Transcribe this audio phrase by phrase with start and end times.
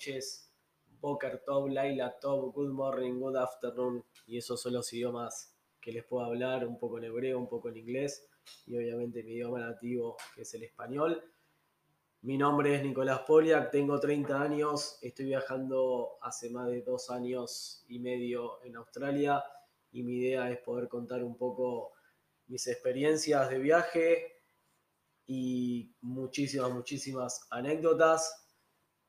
[0.00, 0.50] noches,
[0.98, 6.04] Boker Top, Laila Top, Good Morning, Good Afternoon, y esos son los idiomas que les
[6.04, 8.26] puedo hablar, un poco en hebreo, un poco en inglés,
[8.66, 11.22] y obviamente mi idioma nativo, que es el español.
[12.22, 17.84] Mi nombre es Nicolás Poliak, tengo 30 años, estoy viajando hace más de dos años
[17.86, 19.44] y medio en Australia,
[19.92, 21.92] y mi idea es poder contar un poco
[22.46, 24.32] mis experiencias de viaje,
[25.26, 28.39] y muchísimas, muchísimas anécdotas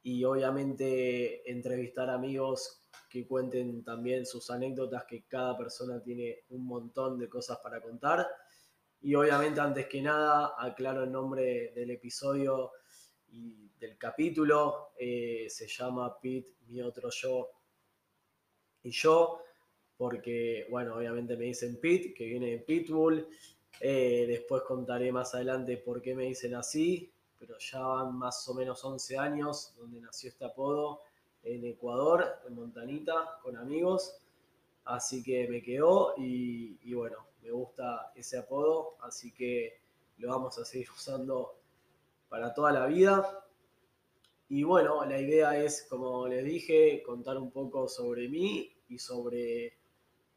[0.03, 7.19] y obviamente entrevistar amigos que cuenten también sus anécdotas, que cada persona tiene un montón
[7.19, 8.27] de cosas para contar.
[9.01, 12.71] Y obviamente antes que nada aclaro el nombre del episodio
[13.27, 14.91] y del capítulo.
[14.97, 17.49] Eh, se llama Pete, mi otro yo
[18.83, 19.41] y yo,
[19.97, 23.27] porque bueno, obviamente me dicen Pete, que viene de Pitbull,
[23.79, 27.11] eh, después contaré más adelante por qué me dicen así,
[27.41, 31.01] pero ya van más o menos 11 años donde nació este apodo
[31.41, 34.15] en Ecuador, en Montanita, con amigos.
[34.85, 39.81] Así que me quedó y, bueno, me gusta ese apodo, así que
[40.19, 41.55] lo vamos a seguir usando
[42.29, 43.43] para toda la vida.
[44.47, 49.79] Y bueno, la idea es, como les dije, contar un poco sobre mí y sobre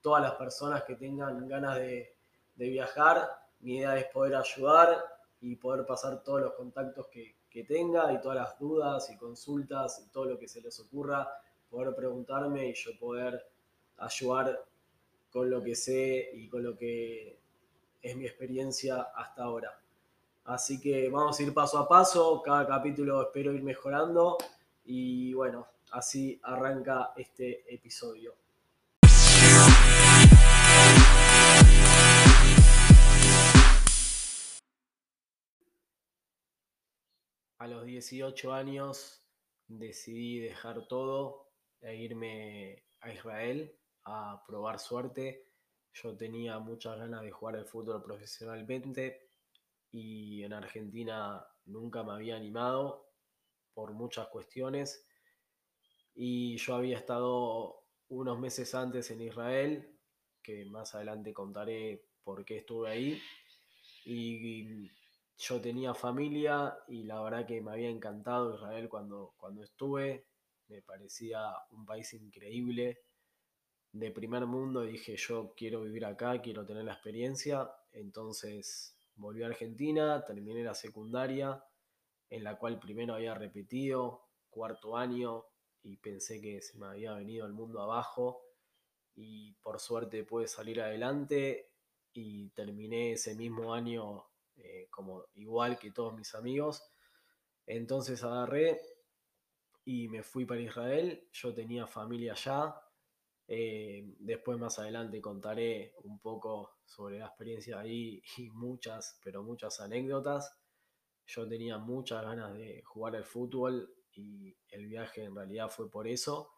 [0.01, 2.15] todas las personas que tengan ganas de
[2.57, 3.29] viajar.
[3.61, 5.14] Mi idea es poder ayudar
[5.45, 10.03] y poder pasar todos los contactos que, que tenga y todas las dudas y consultas
[10.03, 11.29] y todo lo que se les ocurra,
[11.69, 13.47] poder preguntarme y yo poder
[13.99, 14.65] ayudar
[15.31, 17.39] con lo que sé y con lo que
[18.01, 19.79] es mi experiencia hasta ahora.
[20.45, 24.39] Así que vamos a ir paso a paso, cada capítulo espero ir mejorando
[24.87, 28.35] y bueno, así arranca este episodio.
[37.65, 39.25] A los 18 años
[39.69, 41.49] decidí dejar todo
[41.81, 45.49] e irme a Israel a probar suerte.
[45.95, 49.31] Yo tenía muchas ganas de jugar al fútbol profesionalmente
[49.91, 53.09] y en Argentina nunca me había animado
[53.73, 55.07] por muchas cuestiones.
[56.15, 59.99] Y yo había estado unos meses antes en Israel,
[60.43, 63.23] que más adelante contaré por qué estuve ahí.
[64.05, 64.91] Y
[65.37, 70.27] yo tenía familia y la verdad que me había encantado Israel cuando, cuando estuve.
[70.69, 73.01] Me parecía un país increíble,
[73.93, 74.83] de primer mundo.
[74.83, 77.71] Dije, yo quiero vivir acá, quiero tener la experiencia.
[77.93, 81.63] Entonces volví a Argentina, terminé la secundaria,
[82.31, 85.45] en la cual primero había repetido, cuarto año,
[85.83, 88.43] y pensé que se me había venido el mundo abajo.
[89.17, 91.71] Y por suerte pude salir adelante
[92.13, 94.25] y terminé ese mismo año
[94.57, 96.83] eh, como igual que todos mis amigos.
[97.67, 98.81] Entonces agarré
[99.85, 101.29] y me fui para Israel.
[101.33, 102.75] Yo tenía familia allá.
[103.47, 109.81] Eh, después más adelante contaré un poco sobre la experiencia ahí y muchas, pero muchas
[109.81, 110.59] anécdotas.
[111.27, 116.07] Yo tenía muchas ganas de jugar al fútbol y el viaje en realidad fue por
[116.07, 116.51] eso.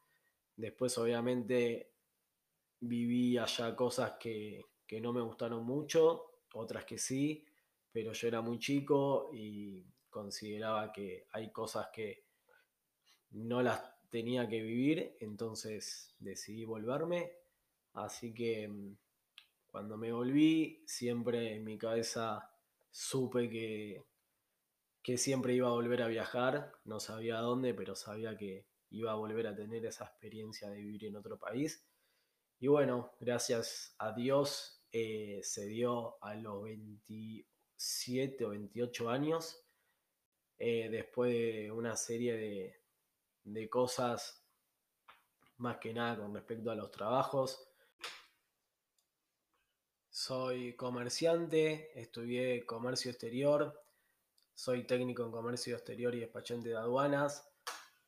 [0.57, 1.93] Después obviamente
[2.81, 7.46] viví allá cosas que, que no me gustaron mucho, otras que sí
[7.97, 12.27] pero yo era muy chico y consideraba que hay cosas que
[13.31, 13.81] no las
[14.11, 17.33] tenía que vivir, entonces decidí volverme.
[17.95, 18.99] Así que mm,
[19.67, 22.51] cuando me volví, siempre en mi cabeza
[22.91, 24.05] supe que,
[25.03, 29.15] que siempre iba a volver a viajar, no sabía dónde, pero sabía que iba a
[29.15, 31.83] volver a tener esa experiencia de vivir en otro país.
[32.61, 39.63] Y bueno, gracias a Dios eh, se dio a los 28 7 o 28 años,
[40.59, 42.81] eh, después de una serie
[43.45, 44.43] de, cosas,
[45.59, 47.69] más que nada con respecto a los trabajos.
[50.09, 53.83] Soy comerciante, estudié comercio exterior,
[54.55, 57.47] soy técnico en comercio exterior y despachante de aduanas.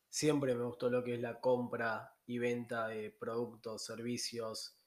[0.08, 4.78] Siempre me gustó lo que es la compra y venta de productos, servicios.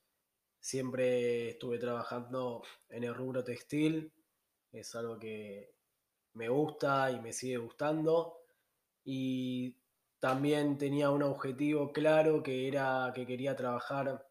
[0.59, 4.11] Siempre estuve trabajando en el rubro textil,
[4.71, 5.75] es algo que
[6.33, 8.37] me gusta y me sigue gustando.
[9.03, 9.77] Y
[10.19, 14.27] también tenía un objetivo claro que era que quería trabajar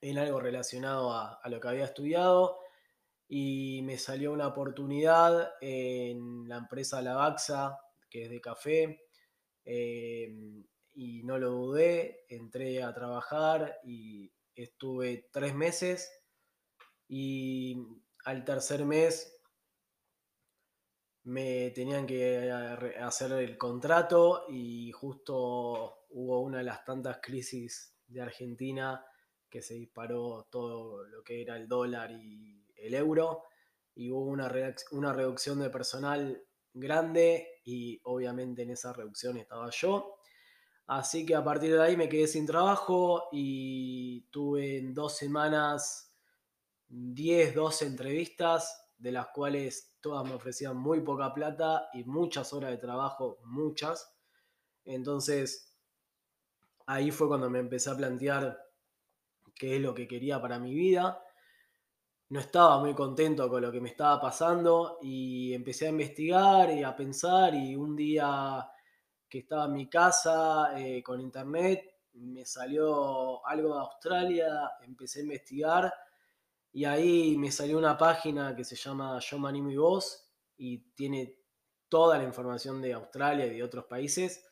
[0.00, 2.58] en algo relacionado a, lo que había estudiado.
[3.28, 9.06] Y me salió una oportunidad en la empresa Lavaxa, que es de café,
[9.64, 10.64] em,
[10.94, 16.10] y no lo dudé, entré a trabajar y estuve tres meses.
[17.08, 17.76] Y
[18.24, 19.39] al tercer mes
[21.30, 22.50] me tenían que
[23.00, 29.04] hacer el contrato y justo hubo una de las tantas crisis de Argentina
[29.48, 33.44] que se disparó todo lo que era el dólar y el euro
[33.94, 34.50] y hubo una,
[34.90, 36.42] una reducción de personal
[36.72, 40.16] grande y obviamente en esa reducción estaba yo.
[40.88, 46.12] Así que a partir de ahí me quedé sin trabajo y tuve en dos semanas
[46.88, 52.70] 10, 12 entrevistas, de las cuales todas me ofrecían muy poca plata y muchas horas
[52.70, 54.14] de trabajo, muchas.
[54.84, 55.74] Entonces
[56.86, 58.58] ahí fue cuando me empecé a plantear
[59.54, 61.22] qué es lo que quería para mi vida
[62.30, 66.84] no estaba muy contento con lo que me estaba pasando y empecé a investigar y
[66.84, 68.70] a pensar y un día
[69.28, 75.22] que estaba en mi casa eh, con internet me salió algo de Australia, empecé a
[75.22, 75.92] investigar
[76.72, 79.76] y ahí me salió una página que se llama Yo me animo y
[80.56, 81.38] y tiene
[81.88, 84.44] toda la información de Australia y de otros países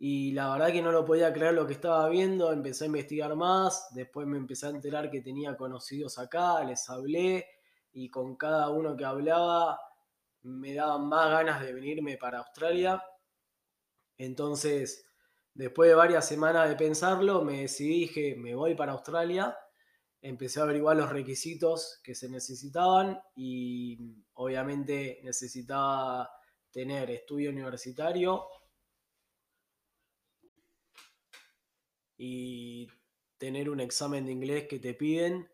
[0.00, 3.34] y la verdad que no lo podía creer lo que estaba viendo, empecé a investigar
[3.34, 7.46] más, después me empecé a enterar que tenía conocidos acá, les hablé
[7.92, 9.80] y con cada uno que hablaba
[10.42, 13.02] me daban más ganas de venirme para Australia.
[14.16, 15.04] Entonces,
[15.52, 19.56] después de varias semanas de pensarlo, me decidí, dije, me voy para Australia.
[20.20, 26.28] Empecé a averiguar los requisitos que se necesitaban y obviamente necesitaba
[26.70, 28.46] tener estudio universitario
[32.16, 32.88] y
[33.38, 35.48] tener un examen de inglés que te piden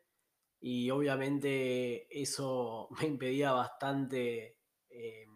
[0.61, 4.57] y obviamente eso me impedía bastante
[4.89, 5.27] eh,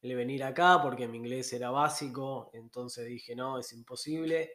[0.00, 4.52] el venir acá porque mi inglés era básico, entonces dije no, es imposible.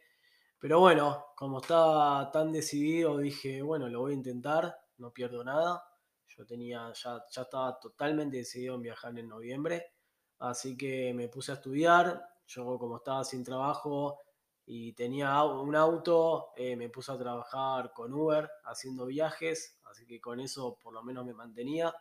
[0.62, 5.82] Pero bueno, como estaba tan decidido, dije, bueno, lo voy a intentar, no pierdo nada.
[6.28, 9.92] Yo tenía, ya, ya estaba totalmente decidido en viajar en noviembre,
[10.38, 12.22] así que me puse a estudiar.
[12.46, 14.20] Yo como estaba sin trabajo,
[14.64, 20.20] y tenía un auto, eh, me puse a trabajar con Uber haciendo viajes, así que
[20.20, 21.92] con eso por lo menos me mantenía.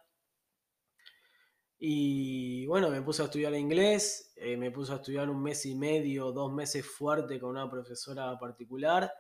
[1.83, 5.73] Y bueno, me puse a estudiar inglés, eh, me puse a estudiar un mes y
[5.73, 9.11] medio, dos meses fuerte con una profesora particular.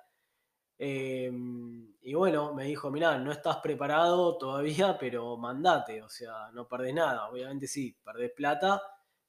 [0.77, 6.67] Em, y bueno, me dijo, mirá, no estás preparado todavía, pero mandate, o sea, no
[6.67, 7.29] perdés nada.
[7.29, 8.79] Obviamente sí, perdés plata,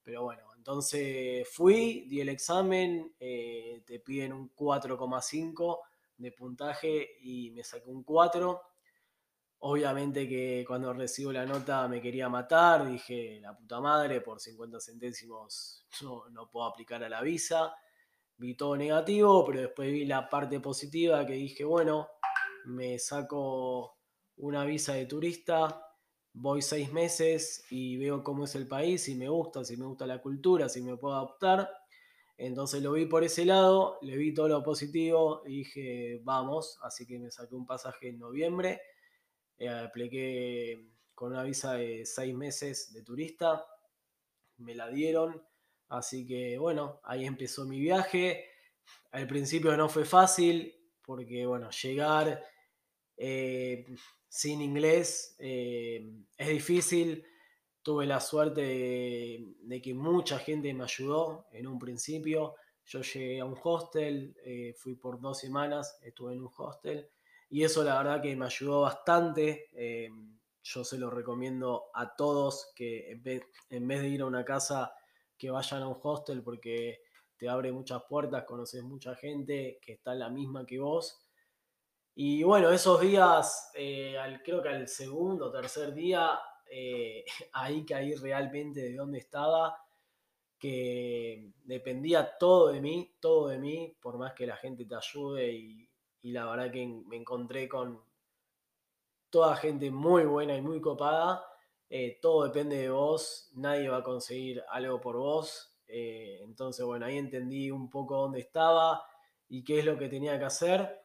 [0.02, 5.78] pero bueno, entonces fui, di el examen, eh, te piden un 4,5
[6.18, 8.60] de puntaje y me saqué un 4.
[9.64, 14.80] Obviamente que cuando recibo la nota me quería matar, dije, la puta madre, por 50
[14.80, 17.72] centésimos no, no puedo aplicar a la visa.
[18.38, 22.08] Vi todo negativo, pero después vi la parte positiva que dije, bueno,
[22.64, 23.98] me saco
[24.38, 25.80] una visa de turista,
[26.32, 30.06] voy seis meses y veo cómo es el país, si me gusta, si me gusta
[30.06, 31.70] la cultura, si me puedo adaptar.
[32.36, 37.06] Entonces lo vi por ese lado, le vi todo lo positivo y dije, vamos, así
[37.06, 38.80] que me saqué un pasaje en noviembre,
[39.58, 43.64] eh, apliqué con una visa de seis meses de turista,
[44.58, 45.42] me la dieron,
[45.88, 48.46] así que bueno, ahí empezó mi viaje.
[49.12, 50.74] Al principio no fue fácil,
[51.04, 52.44] porque bueno, llegar...
[53.16, 53.86] Eh,
[54.32, 57.22] sin inglés eh, es difícil.
[57.82, 62.54] Tuve la suerte de, que mucha gente me ayudó en un principio.
[62.86, 67.10] Yo llegué a un hostel, eh, fui por dos semanas, estuve en un hostel
[67.52, 69.68] y eso la verdad que me ayudó bastante.
[69.74, 70.10] Eh,
[70.64, 74.94] yo se lo recomiendo a todos que en vez, de ir a una casa,
[75.38, 77.02] que vayan a un hostel porque
[77.36, 81.22] te abre muchas puertas, conoces mucha gente que está la misma que vos
[82.14, 86.38] y bueno, esos días, eh, creo que al segundo o tercer día,
[86.70, 89.78] eh, ahí caí realmente de dónde estaba,
[90.58, 95.52] que dependía todo de mí, todo de mí, por más que la gente te ayude
[95.52, 95.88] y,
[96.30, 98.00] la verdad que me encontré con
[99.30, 101.44] toda gente muy buena y muy copada.
[101.90, 105.68] Eh, todo depende de vos, nadie va a conseguir algo por vos.
[105.88, 109.04] entonces, bueno, ahí entendí un poco dónde estaba
[109.48, 111.02] y qué es lo que tenía que hacer.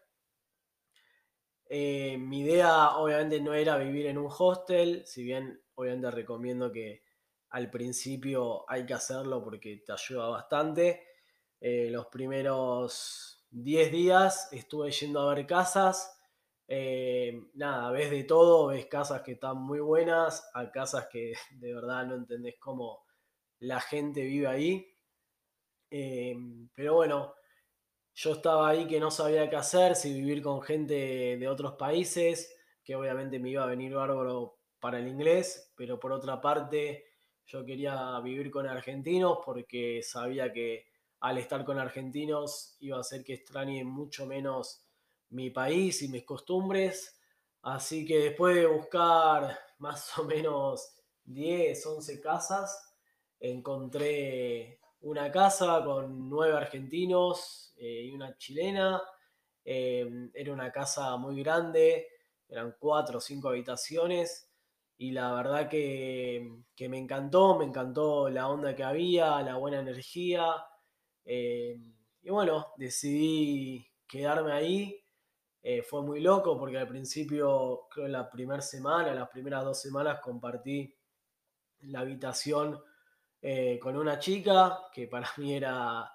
[1.69, 7.03] Eh, mi idea obviamente no era vivir en un hostel, si bien obviamente recomiendo que
[7.49, 11.03] al principio hay que hacerlo porque te ayuda bastante.
[11.59, 16.13] Eh, los primeros 10 días estuve yendo a ver casas.
[16.67, 21.73] Eh, nada, ves de todo, ves casas que están muy buenas, a casas que de
[21.73, 23.05] verdad no entendés cómo
[23.59, 24.87] la gente vive ahí.
[26.73, 27.33] pero bueno,
[28.15, 32.55] yo estaba ahí que no sabía qué hacer, si vivir con gente de otros países,
[32.83, 37.05] que obviamente me iba a venir bárbaro para el inglés, pero por otra parte
[37.47, 40.85] Yo quería vivir con argentinos porque sabía que
[41.19, 44.85] al estar con argentinos iba a hacer que extrañe mucho menos
[45.29, 47.19] mi país y mis costumbres.
[47.61, 50.95] Así que después de buscar más o menos
[51.25, 52.95] 10, 11 casas,
[53.39, 59.01] encontré una casa con nueve argentinos eh, y una chilena.
[59.63, 62.07] Em, era una casa muy grande,
[62.47, 64.49] eran cuatro o cinco habitaciones
[64.97, 69.79] y la verdad que, que, me encantó, me encantó la onda que había, la buena
[69.79, 70.45] energía.
[71.29, 75.03] Em, y bueno, decidí quedarme ahí.
[75.61, 79.81] Eh, fue muy loco porque al principio, creo en la primera semana, las primeras dos
[79.81, 80.95] semanas compartí
[81.81, 82.79] la habitación
[83.41, 86.09] eh, con una chica que para mí era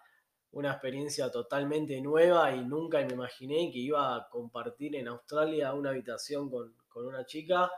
[0.52, 5.90] una experiencia totalmente nueva y nunca me imaginé que iba a compartir en Australia una
[5.90, 7.70] habitación con, una chica.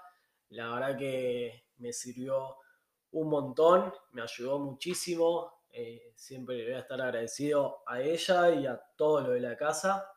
[0.51, 2.57] La verdad que me sirvió
[3.13, 5.54] un montón, me ayudó muchísimo.
[5.77, 9.57] Eh, siempre le voy a estar agradecido a ella y a todo lo de la
[9.57, 10.09] casa,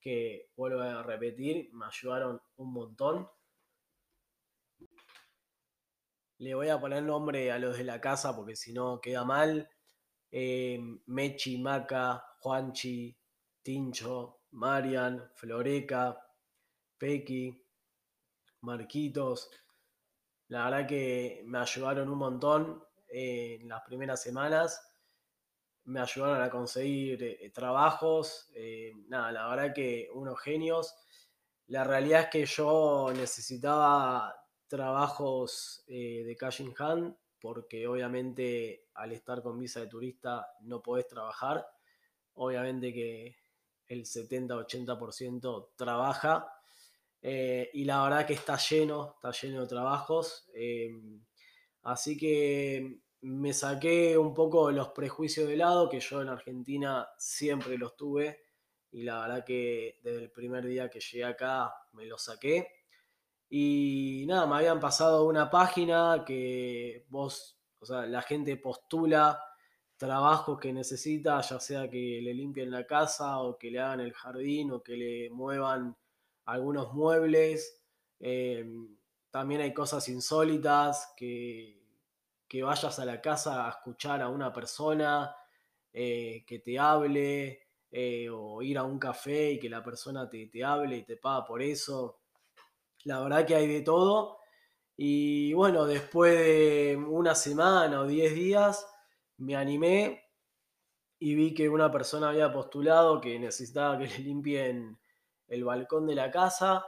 [0.00, 3.28] que vuelvo a repetir, me ayudaron un montón.
[6.38, 9.68] Le voy a poner nombre a los de la casa porque si no queda mal.
[10.30, 13.16] Eh, Mechi, Maca, Juanchi,
[13.60, 16.16] Tincho, Marian, Floreca,
[16.96, 17.60] Pequi,
[18.60, 19.50] Marquitos.
[20.46, 24.91] La verdad que me ayudaron un montón eh, en las primeras semanas.
[25.84, 28.50] Me ayudaron a conseguir eh, trabajos.
[29.08, 30.94] nada, la verdad que unos genios.
[31.66, 34.34] La realidad es que yo necesitaba
[34.68, 40.80] trabajos eh, de cash in hand, porque obviamente al estar con visa de turista no
[40.80, 41.66] podés trabajar.
[42.34, 43.36] Obviamente que
[43.88, 46.52] el 70-80% trabaja.
[47.20, 50.48] Eh, y la verdad que está lleno, está lleno de trabajos.
[51.82, 57.78] Así que me saqué un poco los prejuicios de lado, que yo en Argentina siempre
[57.78, 58.40] los tuve.
[58.90, 62.68] Y la verdad que desde el primer día que llegué acá me los saqué.
[63.48, 69.40] Y nada, me habían pasado una página que vos, o sea, la gente postula
[69.96, 74.12] trabajos que necesita, ya sea que le limpien la casa o que le hagan el
[74.12, 75.96] jardín o que le muevan
[76.46, 77.80] algunos muebles.
[78.18, 78.96] Em,
[79.30, 81.81] también hay cosas insólitas, que,
[82.52, 85.34] que, vayas a la casa a escuchar a una persona
[85.92, 90.46] eh, que te hable, eh, o ir a un café y que la persona te,
[90.46, 92.20] te hable y te paga por eso.
[93.04, 94.38] La verdad que hay de todo.
[94.96, 98.86] Y bueno, después de una semana o diez días,
[99.38, 100.30] me animé
[101.18, 104.98] y vi que una persona había postulado que necesitaba que le limpien
[105.48, 106.84] el balcón de la casa.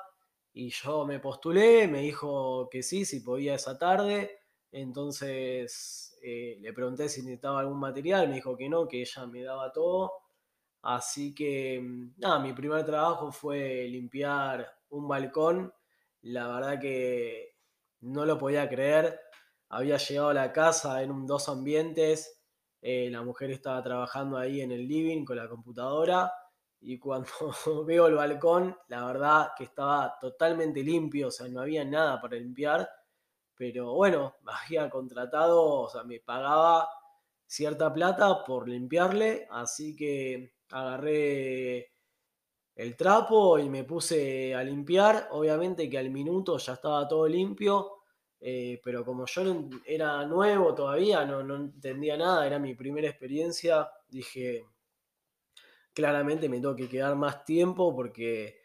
[0.52, 4.43] Y yo me postulé, me dijo que sí, si podía esa tarde.
[4.74, 9.42] Entonces eh, le pregunté si necesitaba algún material, me dijo que no, que ella me
[9.42, 10.12] daba todo.
[10.82, 11.82] Así que,
[12.18, 15.72] nada, mi primer trabajo fue limpiar un balcón
[16.24, 17.56] la verdad que
[18.00, 19.20] no lo podía creer.
[19.68, 22.40] Había llegado a la casa en un, dos ambientes.
[22.80, 26.32] Eh, la mujer estaba trabajando ahí en el living con la computadora.
[26.80, 27.28] Y cuando
[27.86, 32.36] veo el balcón, la verdad que estaba totalmente limpio, o sea, no había nada para
[32.36, 32.88] limpiar.
[33.56, 36.88] Pero bueno, había contratado, o sea, me pagaba
[37.46, 41.92] cierta plata por limpiarle, así que agarré
[42.74, 45.28] el trapo y me puse a limpiar.
[45.32, 48.02] Obviamente que al minuto ya estaba todo limpio,
[48.40, 49.42] eh, pero como yo
[49.86, 54.66] era nuevo todavía, no, entendía nada, era mi primera experiencia, dije,
[55.94, 58.63] claramente me tengo que quedar más tiempo porque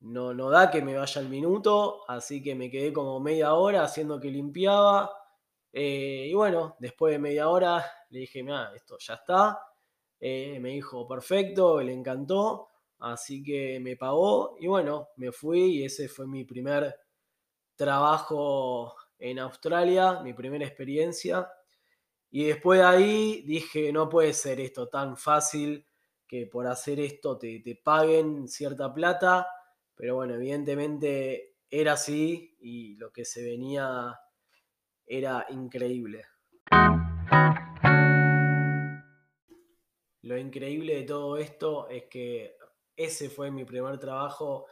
[0.00, 3.84] no, no da que me vaya al minuto, así que me quedé como media hora
[3.84, 5.10] haciendo que limpiaba.
[5.72, 9.60] Eh, y bueno, después de media hora le dije, mira, esto ya está.
[10.18, 12.68] Eh, me dijo, perfecto, le encantó.
[12.98, 16.94] Así que me pagó y bueno, me fui y ese fue mi primer
[17.76, 21.50] trabajo en Australia, mi primera experiencia.
[22.30, 25.86] Y después de ahí dije, no puede ser esto tan fácil
[26.26, 29.48] que por hacer esto te, te paguen cierta plata.
[30.00, 34.18] Pero bueno, evidentemente era así y lo que se venía
[35.04, 36.24] era increíble.
[40.22, 42.56] Lo increíble de todo esto es que
[42.96, 44.64] ese fue mi primer trabajo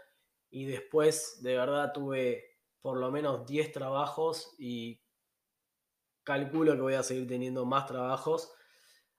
[0.49, 4.99] y después de verdad tuve por lo menos 10 trabajos y
[6.25, 8.51] calculo que voy a seguir teniendo más trabajos.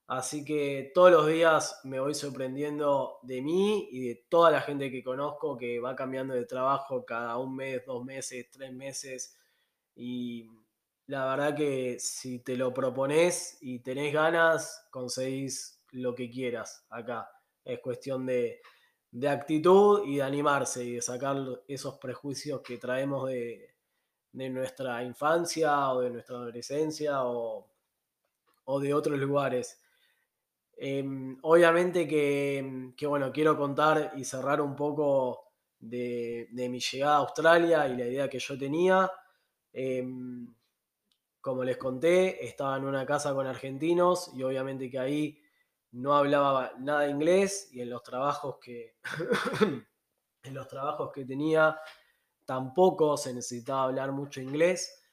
[0.10, 4.90] Así que todos los días me voy sorprendiendo de mí y de toda la gente
[4.90, 9.38] que conozco que va cambiando de trabajo cada un mes, dos meses, tres meses.
[9.96, 10.50] Y
[11.06, 17.30] la verdad que si te lo propones y tenés ganas, conseguís lo que quieras acá.
[17.64, 18.62] Es cuestión de,
[19.30, 21.38] actitud y de animarse y de sacar
[21.68, 23.76] esos prejuicios que traemos de,
[24.32, 27.70] nuestra infancia o de nuestra adolescencia o,
[28.82, 29.80] de otros lugares.
[30.82, 37.88] Em, obviamente que, bueno, quiero contar y cerrar un poco de, mi llegada a Australia
[37.88, 39.12] y la idea que yo tenía.
[39.74, 40.56] Em,
[41.42, 45.42] como les conté, estaba en una casa con argentinos y obviamente que ahí
[45.92, 48.96] no hablaba nada inglés y en los trabajos que
[50.44, 51.78] en los trabajos que tenía
[52.46, 55.04] tampoco se necesitaba hablar mucho inglés.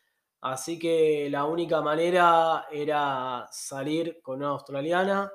[0.43, 5.33] Así que la única manera era salir con una australiana.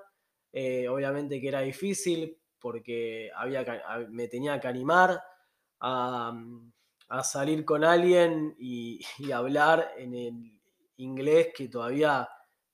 [0.53, 3.65] Eh, obviamente que era difícil porque había,
[4.09, 5.21] me tenía que animar
[5.79, 6.33] a,
[7.23, 10.61] salir con alguien y hablar en el
[10.97, 12.27] inglés que todavía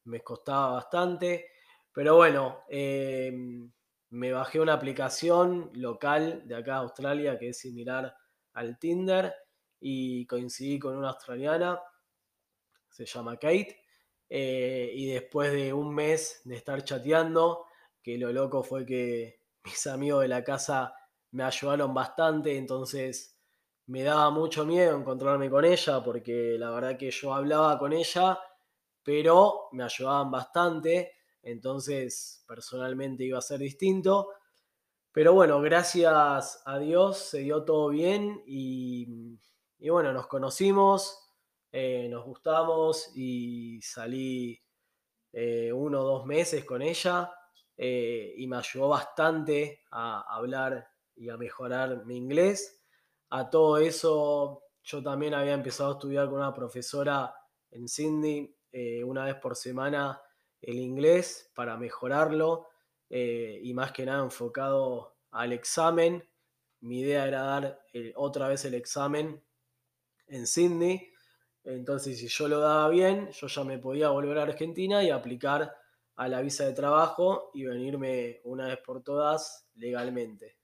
[0.05, 1.51] me costaba bastante.
[1.91, 3.71] Pero bueno, em,
[4.11, 8.15] me bajé una aplicación local de acá de Australia que es similar
[8.53, 9.33] al Tinder
[9.79, 11.79] y coincidí con una australiana,
[12.89, 13.83] se llama Kate,
[14.29, 17.65] eh, y después de un mes de estar chateando,
[18.07, 20.93] que lo loco fue que mis amigos de la casa
[21.31, 23.37] me ayudaron bastante, entonces
[23.87, 28.39] me daba mucho miedo encontrarme con ella porque la verdad que yo hablaba con ella,
[29.03, 34.29] pero me ayudaban bastante, entonces personalmente iba a ser distinto.
[35.11, 39.37] Pero bueno, gracias a Dios se dio todo bien y,
[39.89, 41.33] bueno, nos conocimos,
[41.73, 44.57] eh, nos gustamos y salí
[45.33, 47.33] eh, uno o dos meses con ella
[47.77, 52.81] eh, y me ayudó bastante a hablar y a mejorar mi inglés
[53.29, 57.33] a todo eso, yo también había empezado a estudiar con una profesora
[57.69, 60.21] en Sydney eh, una vez por semana
[60.61, 62.69] el inglés para mejorarlo
[63.09, 66.27] eh, y más que nada enfocado al examen.
[66.79, 67.81] Mi idea era dar
[68.15, 69.43] otra vez el examen
[70.27, 71.11] en Sydney.
[71.63, 75.75] Entonces, si yo lo daba bien, yo ya me podía volver a Argentina y aplicar
[76.17, 80.57] a la visa de trabajo y venirme una vez por todas legalmente.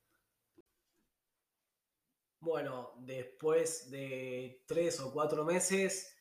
[2.40, 6.14] Bueno, después de tres o cuatro meses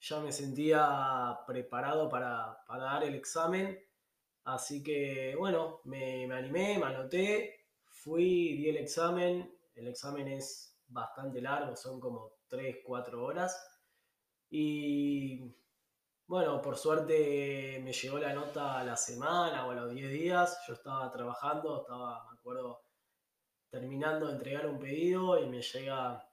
[0.00, 3.78] ya me sentía preparado para, dar el examen.
[4.44, 9.56] Así que bueno, me, animé, me anoté, fui, di el examen.
[9.76, 13.56] El examen es bastante largo, son como 3, 4 horas.
[14.50, 15.54] Y
[16.32, 20.64] bueno, por suerte me llegó la nota a la semana o a los 10 días.
[20.66, 22.80] Yo estaba trabajando, estaba, me acuerdo,
[23.68, 26.26] terminando de entregar un pedido y me llega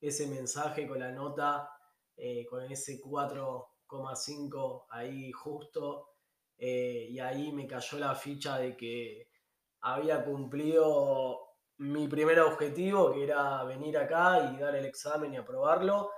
[0.00, 1.76] ese mensaje con la nota,
[2.16, 6.10] eh, con ese 4,5 ahí justo,
[6.56, 9.28] eh, y ahí me cayó la ficha de que
[9.80, 16.12] había cumplido mi primer objetivo, que era venir acá y dar el examen y aprobarlo.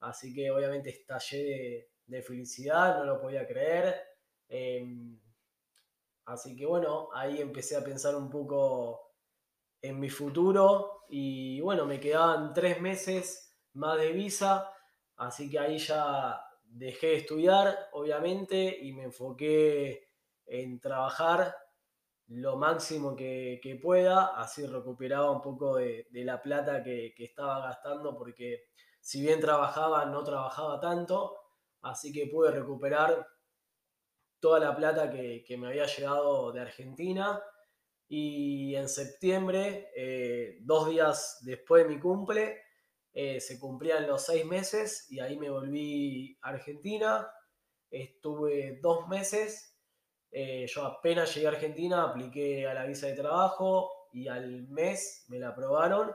[0.00, 3.94] Así que obviamente estallé de, felicidad, no lo podía creer.
[4.48, 5.20] Em,
[6.26, 9.12] así que bueno, ahí empecé a pensar un poco
[9.82, 14.72] en mi futuro y bueno, me quedaban tres meses más de visa,
[15.16, 20.08] así que ahí ya dejé de estudiar, obviamente, y me enfoqué
[20.46, 21.54] en trabajar
[22.28, 28.64] lo máximo que, pueda, así recuperaba un poco de, la plata que, estaba gastando, porque
[29.00, 31.36] si bien trabajaba, no trabajaba tanto,
[31.90, 33.26] así que pude recuperar
[34.40, 37.42] toda la plata que, me había llegado de Argentina
[38.08, 42.62] y en septiembre, eh, dos días después de mi cumple,
[43.12, 47.28] eh, se cumplían los seis meses y ahí me volví a Argentina.
[47.90, 49.76] Estuve dos meses.
[50.30, 55.24] Eh, yo apenas llegué a Argentina, apliqué a la visa de trabajo y al mes
[55.28, 56.12] me la aprobaron.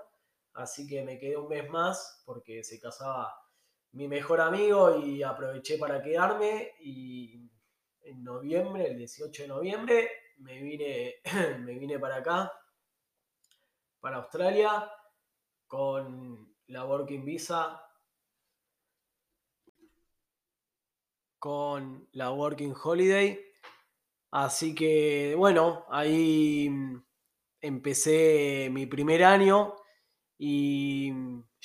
[0.53, 3.36] Así que me quedé un mes más porque se casaba
[3.93, 6.73] mi mejor amigo y aproveché para quedarme.
[6.79, 7.49] Y
[8.01, 11.15] en noviembre, el 18 de noviembre, me vine,
[11.60, 12.51] me vine para acá,
[13.99, 14.91] para Australia,
[15.67, 17.82] con la Working Visa,
[21.39, 23.39] con la Working Holiday.
[24.32, 26.69] Así que bueno, ahí
[27.62, 29.75] empecé mi primer año
[30.37, 31.11] y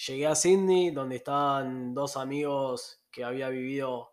[0.07, 4.11] llegué a Sydney, donde estaban dos amigos que había vivido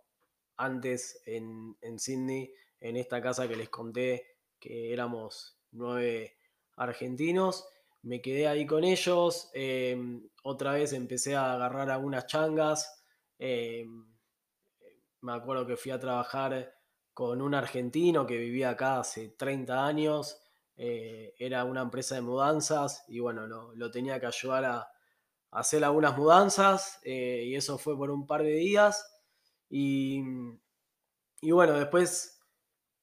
[0.58, 6.38] antes en, en Sydney, en esta casa que les conté que éramos nueve
[6.78, 7.68] argentinos.
[8.02, 9.50] Me quedé ahí con ellos.
[9.54, 13.04] Em, otra vez empecé a agarrar algunas changas.
[13.38, 14.06] Em,
[15.22, 16.74] me acuerdo que fui a trabajar
[17.14, 20.40] con un argentino que vivía acá hace 30 años,
[20.78, 24.90] eh, era una empresa de mudanzas y bueno, lo, tenía que ayudar a,
[25.52, 29.06] hacer algunas mudanzas eh, y eso fue por un par de días
[29.70, 30.22] y,
[31.42, 32.36] y bueno, después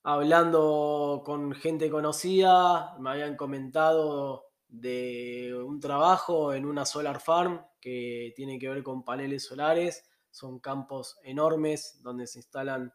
[0.03, 8.33] hablando con gente conocida, me habían comentado de un trabajo en una solar farm que
[8.35, 10.09] tiene que ver con paneles solares.
[10.31, 12.93] Son campos enormes donde se instalan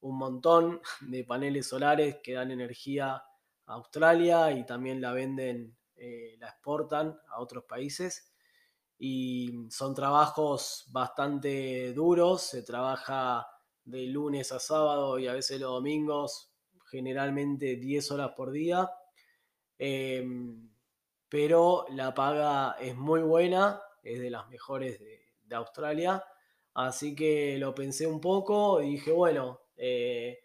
[0.00, 3.22] un montón de paneles solares que dan energía
[3.66, 8.32] a Australia y también la venden, eh, la exportan a otros países.
[8.98, 13.46] Y son trabajos bastante duros, se trabaja
[13.84, 16.52] de lunes a sábado y a veces los domingos,
[16.90, 18.90] generalmente 10 horas por día.
[19.78, 20.70] Em,
[21.28, 25.24] pero la paga es muy buena, es de las mejores de,
[25.54, 26.24] Australia.
[26.74, 30.40] Así que lo pensé un poco y dije, bueno, eh,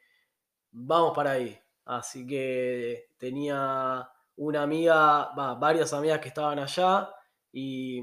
[0.71, 1.59] vamos para ahí.
[1.89, 7.09] Así que tenía una amiga, varias amigas que estaban allá
[7.51, 7.99] y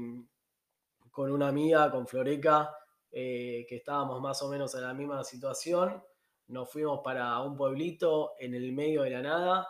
[1.09, 2.75] con una amiga, con Floreca,
[3.09, 6.03] eh, que estábamos más o menos en la misma situación.
[6.47, 9.67] Nos fuimos para un pueblito en el medio de la nada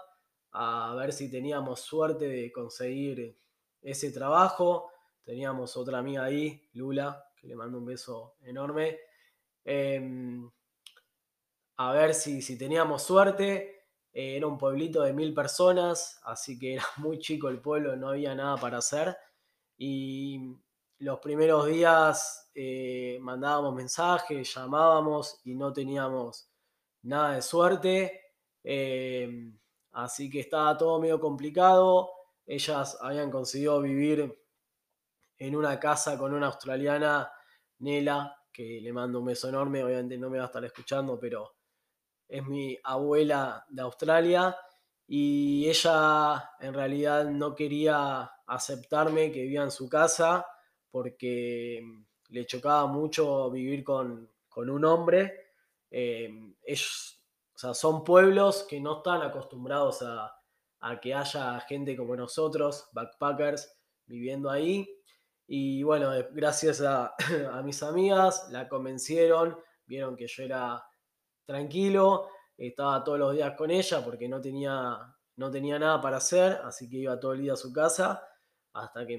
[0.51, 3.37] a ver si teníamos suerte de conseguir
[3.83, 4.89] ese trabajo.
[5.23, 8.97] Teníamos otra amiga ahí, Lula, que le mando un beso enorme.
[9.63, 10.49] Em,
[11.75, 13.76] a ver si, si teníamos suerte.
[14.17, 18.09] Eh, era un pueblito de mil personas, así que era muy chico el pueblo, no
[18.09, 19.15] había nada para hacer.
[19.77, 20.55] Y
[20.97, 26.49] los primeros días eh, mandábamos mensajes, llamábamos y no teníamos
[27.03, 28.21] nada de suerte.
[28.63, 29.55] Em,
[29.91, 32.09] así que estaba todo medio complicado.
[32.47, 34.35] Ellas habían conseguido vivir
[35.37, 37.31] en una casa con una australiana,
[37.79, 41.56] Nela, que le mando un beso enorme, obviamente no me va a estar escuchando, pero
[42.27, 44.57] es mi abuela de Australia
[45.07, 50.45] y ella en realidad no quería aceptarme que vivía en su casa
[50.91, 51.81] porque
[52.29, 55.51] le chocaba mucho vivir con, un hombre.
[55.91, 56.29] Eh,
[56.67, 60.33] o sea, son pueblos que no están acostumbrados a,
[61.01, 63.71] que haya gente como nosotros, backpackers,
[64.05, 64.87] viviendo ahí.
[65.47, 67.13] Y bueno, gracias a,
[67.51, 70.83] a, mis amigas, la convencieron, vieron que yo era
[71.47, 76.59] tranquilo, estaba todos los días con ella porque no tenía, no tenía nada para hacer,
[76.63, 78.21] así que iba todo el día a su casa
[78.73, 79.17] hasta que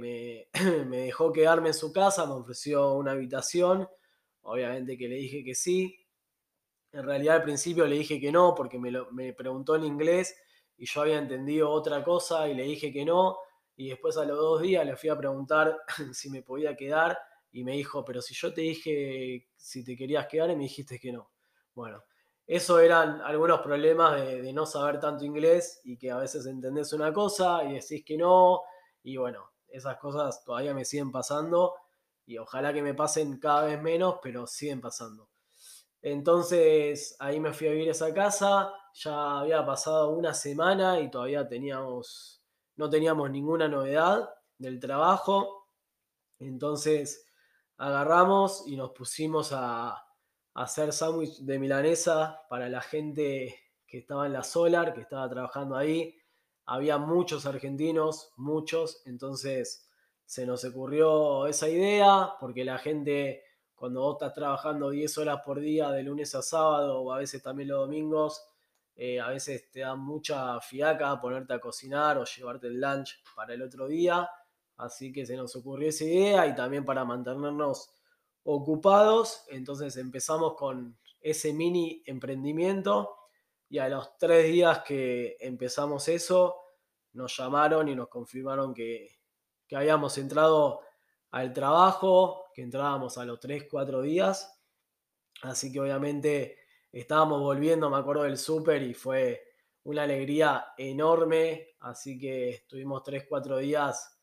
[0.86, 3.88] me, dejó quedarme en su casa, me ofreció una habitación,
[4.42, 5.96] obviamente que le dije que sí.
[6.92, 10.36] En realidad al principio le dije que no porque me, lo, me preguntó en inglés
[10.76, 13.38] y yo había entendido otra cosa y le dije que no.
[13.76, 15.76] Y después a los dos días le fui a preguntar
[16.12, 17.18] si me podía quedar
[17.50, 20.98] y me dijo, pero si yo te dije si te querías quedar y me dijiste
[20.98, 21.30] que no.
[21.74, 22.02] Bueno,
[22.48, 27.12] eso eran algunos problemas de, no saber tanto inglés y que a veces entendés una
[27.12, 28.62] cosa y decís que no
[29.02, 31.74] y bueno, esas cosas todavía me siguen pasando
[32.24, 35.28] y ojalá que me pasen cada vez menos, pero siguen pasando.
[36.00, 41.10] Entonces ahí me fui a vivir a esa casa, ya había pasado una semana y
[41.10, 42.42] todavía teníamos,
[42.76, 45.66] no teníamos ninguna novedad del trabajo.
[46.38, 47.26] Entonces
[47.76, 50.02] agarramos y nos pusimos a
[50.58, 53.54] hacer sándwich de milanesa para la gente
[53.86, 56.16] que estaba en la Solar, que estaba trabajando ahí.
[56.66, 59.88] Había muchos argentinos, muchos, entonces
[60.24, 63.44] se nos ocurrió esa idea, porque la gente,
[63.76, 67.40] cuando vos estás trabajando 10 horas por día, de lunes a sábado, o a veces
[67.40, 68.44] también los domingos,
[68.96, 73.54] eh, a veces te da mucha fiaca ponerte a cocinar o llevarte el lunch para
[73.54, 74.28] el otro día,
[74.76, 77.90] así que se nos ocurrió esa idea y también para mantenernos
[78.50, 83.14] ocupados, entonces empezamos con ese mini emprendimiento
[83.68, 86.56] y a los tres días que empezamos eso,
[87.12, 89.18] nos llamaron y nos confirmaron que,
[89.70, 90.80] habíamos entrado
[91.30, 94.58] al trabajo, que entrábamos a los tres, cuatro días.
[95.42, 96.56] Así que obviamente
[96.90, 99.44] estábamos volviendo, me acuerdo del súper y fue
[99.82, 101.76] una alegría enorme.
[101.80, 104.17] Así que estuvimos tres, cuatro días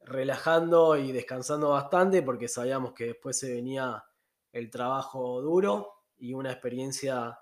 [0.00, 4.04] relajando y descansando bastante porque sabíamos que después se venía
[4.52, 7.38] el trabajo duro y una experiencia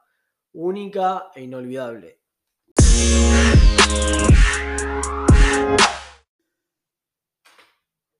[0.53, 2.21] única e inolvidable.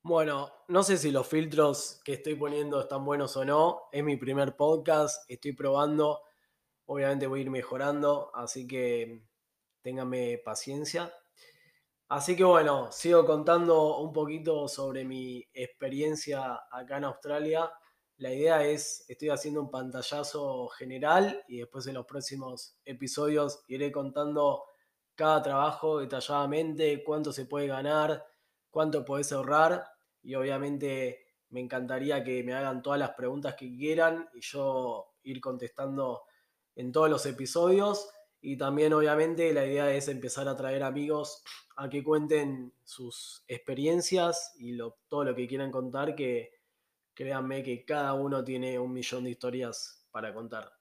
[0.03, 3.88] Bueno, no sé si los filtros que estoy poniendo están buenos o no.
[3.92, 6.22] Es mi primer podcast, estoy probando.
[6.87, 9.22] Obviamente voy a ir mejorando, así que
[9.83, 11.12] ténganme paciencia.
[12.11, 17.71] Así que bueno, sigo contando un poquito sobre mi experiencia acá en Australia.
[18.16, 23.92] la idea es, estoy haciendo un pantallazo general y después en los próximos episodios iré
[23.92, 24.64] contando
[25.14, 28.25] cada trabajo detalladamente, cuánto se puede ganar,
[28.71, 29.85] cuánto puedes ahorrar
[30.23, 35.40] y obviamente me encantaría que me hagan todas las preguntas que quieran y yo ir
[35.40, 36.23] contestando
[36.75, 38.09] en todos los episodios.
[38.40, 41.42] Y también obviamente la idea es empezar a traer amigos
[41.77, 44.77] a que cuenten sus experiencias y
[45.09, 46.51] todo lo que quieran contar, que
[47.14, 50.72] créanme que cada uno tiene un millón de historias para contar.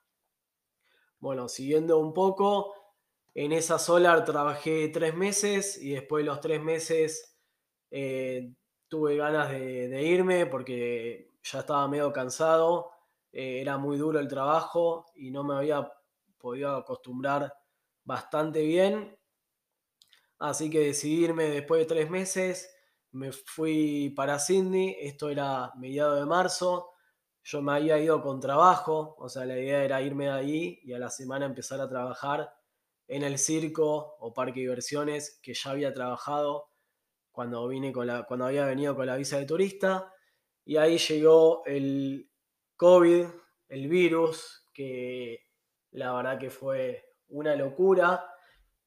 [1.19, 2.73] Bueno, siguiendo un poco,
[3.33, 7.37] en esa Solar trabajé tres meses y después de los tres meses
[7.89, 8.53] eh,
[8.87, 12.91] tuve ganas de, irme porque ya estaba medio cansado,
[13.31, 15.91] eh, era muy duro el trabajo y no me había
[16.37, 17.53] podido acostumbrar
[18.03, 19.17] bastante bien.
[20.39, 22.69] Así que decidí irme después de tres meses,
[23.11, 26.91] me fui para Sydney, esto era mediado de marzo,
[27.43, 30.93] yo me había ido con trabajo, o sea, la idea era irme de ahí y
[30.93, 32.53] a la semana empezar a trabajar
[33.07, 36.69] en el circo o parque de diversiones que ya había trabajado
[37.31, 40.11] cuando, vine con la, cuando había venido con la visa de turista.
[40.65, 42.29] Y ahí llegó el
[42.75, 43.27] COVID,
[43.69, 45.46] el virus, que
[45.97, 48.23] la verdad que fue una locura.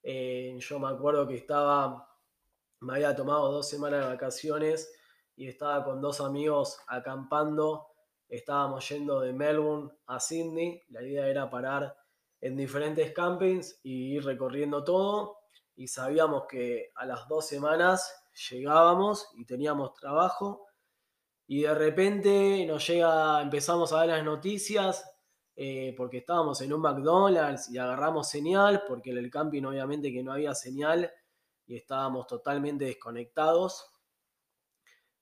[0.01, 2.09] Eh, yo me acuerdo que estaba,
[2.81, 4.93] me había tomado dos semanas de vacaciones
[5.35, 7.89] y estaba con dos amigos acampando.
[8.29, 10.85] Estábamos yendo de Melbourne a Sydney.
[10.91, 11.97] La idea era parar
[12.41, 15.39] en diferentes campings y ir recorriendo todo.
[15.75, 18.15] Y sabíamos que a las dos semanas
[18.51, 20.65] llegábamos y teníamos trabajo.
[21.49, 25.10] Y de repente nos llega, empezamos a ver las noticias
[25.63, 30.23] eh, porque estábamos en un McDonald's y agarramos señal, porque en el camping obviamente que
[30.23, 31.13] no había señal
[31.67, 33.93] y estábamos totalmente desconectados.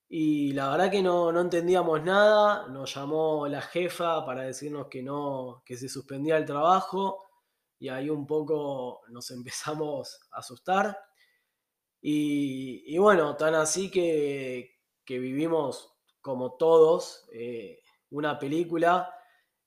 [0.08, 5.02] Y la verdad que no, no, entendíamos nada, nos llamó la jefa para decirnos que
[5.02, 7.26] no, que se suspendía el trabajo
[7.80, 10.96] y ahí un poco nos empezamos a asustar.
[12.00, 19.17] Y, bueno, tan así que, vivimos como todos eh, una película.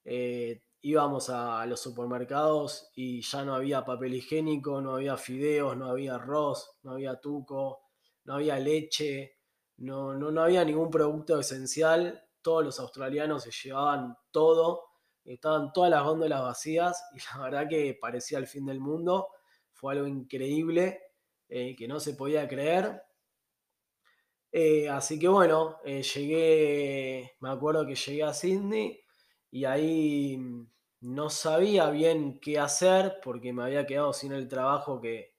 [0.03, 5.87] Eh, íbamos a, los supermercados y ya no había papel higiénico, no había fideos, no
[5.87, 7.81] había arroz, no había tuco,
[8.23, 9.37] no había leche
[9.81, 14.83] no, no, había ningún producto esencial, todos los australianos se llevaban todo,
[15.25, 19.29] estaban todas las góndolas vacías y la verdad que parecía el fin del mundo,
[19.73, 21.01] fue algo increíble
[21.49, 23.01] eh, que no se podía creer.
[24.51, 29.01] Eh, así que bueno, llegué, me acuerdo que llegué a Sydney
[29.51, 30.39] y ahí
[31.01, 35.35] no sabía bien qué hacer porque me había quedado sin el trabajo que,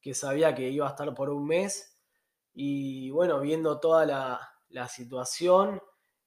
[0.00, 1.98] que sabía que iba a estar por un mes.
[2.52, 5.80] Y bueno, viendo toda la, situación,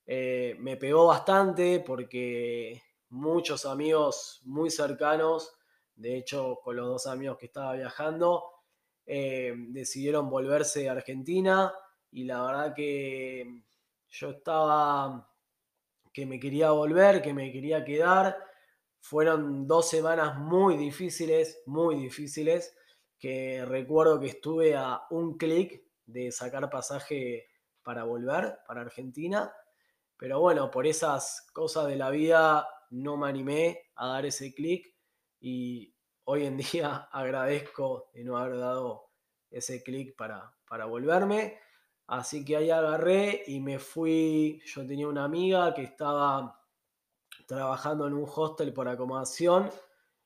[0.06, 5.54] eh, me pegó bastante porque muchos amigos muy cercanos,
[5.96, 8.44] de hecho con los dos amigos que estaba viajando,
[9.06, 11.74] eh, decidieron volverse a Argentina.
[12.12, 13.64] Y la verdad que
[14.10, 15.30] yo estaba
[16.18, 18.36] que me quería volver, que me quería quedar.
[19.00, 22.76] Fueron dos semanas muy difíciles, muy difíciles,
[23.20, 27.46] que recuerdo que estuve a un clic de sacar pasaje
[27.84, 29.54] para volver para Argentina.
[30.18, 34.92] Pero bueno, por esas cosas de la vida no me animé a dar ese clic
[35.40, 39.12] y hoy en día agradezco de no haber dado
[39.52, 41.60] ese clic para, para volverme.
[42.08, 44.62] Así que ahí agarré y me fui.
[44.66, 46.62] Yo tenía una amiga que estaba
[47.46, 49.70] trabajando en un hostel por acomodación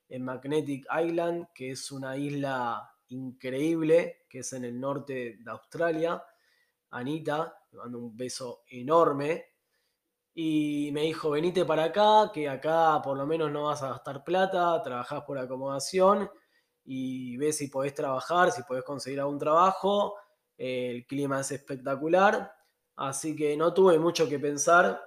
[0.08, 6.24] en Magnetic Island, que es una isla increíble, que es en el norte de Australia.
[6.91, 9.46] Anita, le mando un beso enorme.
[10.34, 14.24] Y me dijo, venite para acá, que acá por lo menos no vas a gastar
[14.24, 16.30] plata, trabajás por acomodación
[16.86, 20.15] y ves si podés trabajar, si podés conseguir algún trabajo.
[20.63, 22.54] El clima es espectacular.
[22.97, 25.02] Así que no tuve mucho que pensar.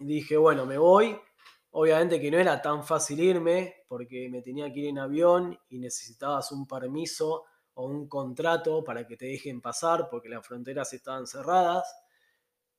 [0.00, 1.16] Dije, bueno, me voy.
[1.70, 5.78] Obviamente que no era tan fácil irme porque me tenía que ir en avión y
[5.78, 11.28] necesitabas un permiso o un contrato para que te dejen pasar porque las fronteras estaban
[11.28, 11.94] cerradas.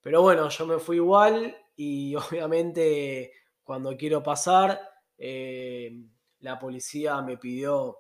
[0.02, 3.32] Pero bueno, yo me fui igual y obviamente
[3.64, 4.82] cuando quiero pasar,
[5.18, 5.92] eh,
[6.40, 8.00] la policía me pidió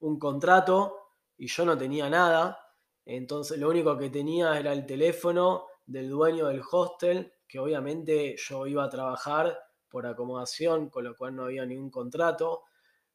[0.00, 0.96] un contrato
[1.36, 2.59] y yo no tenía nada.
[3.04, 8.66] Entonces lo único que tenía era el teléfono del dueño del hostel, que obviamente yo
[8.66, 9.58] iba a trabajar
[9.88, 12.62] por acomodación, con lo cual no había ningún contrato.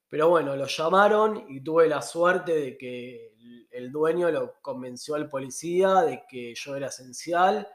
[0.07, 3.33] Pero bueno, lo llamaron y tuve la suerte de que
[3.71, 7.67] el dueño lo convenció al policía de que yo era esencial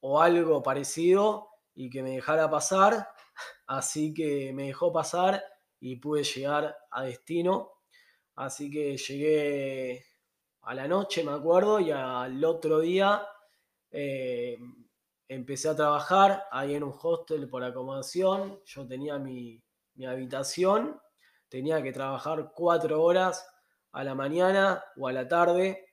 [0.00, 3.08] o algo parecido y que me dejara pasar,
[3.66, 5.42] así que me dejó pasar
[5.80, 7.72] y pude llegar a destino.
[8.36, 10.04] Así que llegué
[10.66, 13.26] a la noche, me acuerdo, y al otro día
[13.90, 14.58] eh,
[15.28, 18.60] empecé a trabajar ahí en un hostel por acomodación.
[18.64, 19.62] Yo tenía mi,
[19.94, 21.00] mi habitación,
[21.48, 23.46] tenía que trabajar cuatro horas
[23.92, 25.86] a la mañana o a la tarde,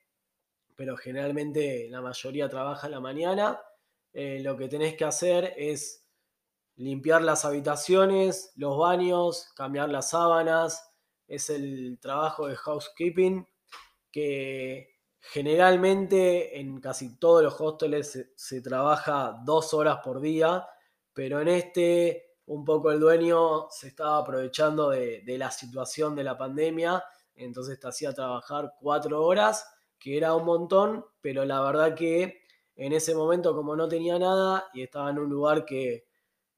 [0.76, 3.62] pero generalmente la mayoría trabaja a la mañana.
[4.14, 6.08] Eh, lo que tenés que hacer es
[6.76, 10.92] limpiar las habitaciones, los baños, cambiar las sábanas.
[11.28, 13.46] Es el trabajo de housekeeping
[14.12, 20.68] que generalmente en casi todos los hosteles se, trabaja dos horas por día,
[21.14, 26.24] pero en este un poco el dueño se estaba aprovechando de, de la situación de
[26.24, 27.04] la pandemia,
[27.36, 29.66] entonces te hacía trabajar cuatro horas,
[29.98, 32.42] que era un montón, pero la verdad que
[32.76, 36.08] en ese momento como no tenía nada y estaba en un lugar que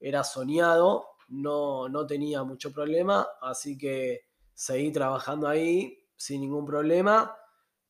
[0.00, 7.36] era soñado, no, no tenía mucho problema, así que seguí trabajando ahí sin ningún problema.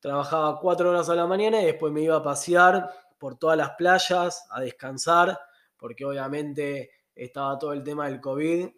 [0.05, 3.71] Trabajaba cuatro horas a la mañana y después me iba a pasear por todas las
[3.71, 5.41] playas, a descansar,
[5.79, 8.69] porque obviamente estaba todo el tema del COVID.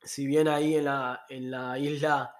[0.00, 2.32] Si bien ahí en la, en la isla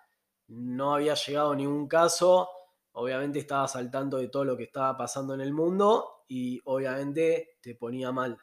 [0.47, 2.49] no había llegado ningún caso,
[2.93, 7.75] obviamente estaba saltando de todo lo que estaba pasando en el mundo y obviamente te
[7.75, 8.39] ponía mal.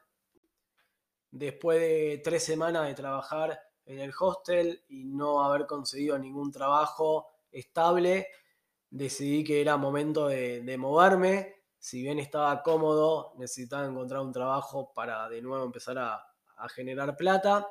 [1.29, 7.29] Después de tres semanas de trabajar en el hostel y no haber conseguido ningún trabajo
[7.49, 8.27] estable,
[8.91, 11.55] decidí que era momento de, moverme.
[11.79, 16.23] Si bien estaba cómodo, necesitaba encontrar un trabajo para de nuevo empezar a,
[16.75, 17.67] generar plata.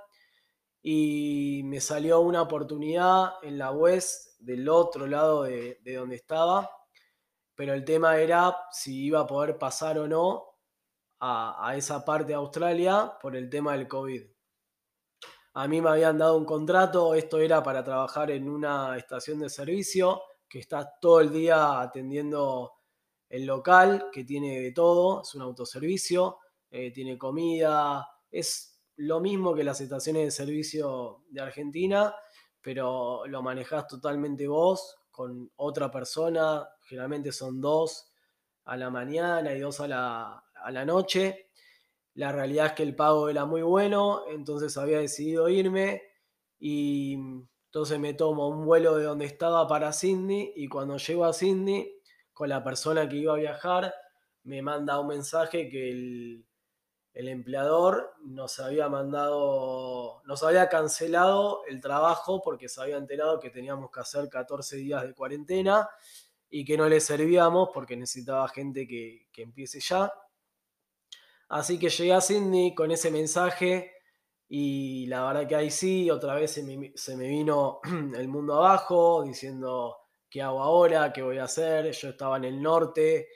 [0.82, 6.68] Y me salió una oportunidad en la West del otro lado de, de donde estaba,
[7.54, 10.50] pero el tema era si iba a poder pasar o no
[11.20, 14.22] a, esa parte de Australia por el tema del COVID.
[15.54, 19.50] A mí me habían dado un contrato, esto era para trabajar en una estación de
[19.50, 22.72] servicio que está todo el día atendiendo
[23.28, 29.54] el local, que tiene de todo, es un autoservicio, eh, tiene comida, es lo mismo
[29.54, 32.12] que las estaciones de servicio de Argentina,
[32.60, 38.12] pero lo manejas totalmente vos, con otra persona, generalmente son dos
[38.64, 41.50] a la mañana y dos a la, a la noche.
[42.14, 46.02] La realidad es que el pago era muy bueno, entonces había decidido irme
[46.58, 47.16] y
[47.70, 52.00] entonces me tomo un vuelo de donde estaba para Sydney y cuando llego a Sydney
[52.32, 53.94] con la persona que iba a viajar
[54.42, 56.44] me manda un mensaje que el,
[57.12, 63.50] el empleador nos había mandado, nos había cancelado el trabajo porque se había enterado que
[63.50, 65.88] teníamos que hacer 14 días de cuarentena
[66.48, 70.12] y que no le servíamos porque necesitaba gente que, que empiece ya.
[71.48, 73.92] Así que llegué a Sydney con ese mensaje
[74.52, 77.80] y la verdad que ahí sí, otra vez se me, vino
[78.16, 79.96] el mundo abajo diciendo
[80.28, 81.92] qué hago ahora, qué voy a hacer.
[81.92, 83.28] Yo estaba en el norte